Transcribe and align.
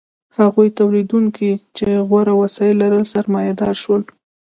هغو 0.37 0.63
تولیدونکو 0.79 1.49
چې 1.77 1.87
غوره 2.07 2.33
وسایل 2.41 2.75
لرل 2.83 3.03
سرمایه 3.13 3.53
دار 3.61 3.75
شول. 3.83 4.01